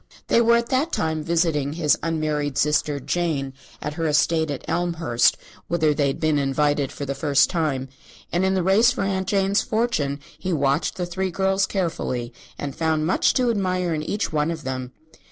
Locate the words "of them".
14.49-14.91